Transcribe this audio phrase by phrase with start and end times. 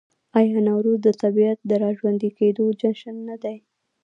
[0.39, 3.57] آیا نوروز د طبیعت د راژوندي کیدو جشن نه دی؟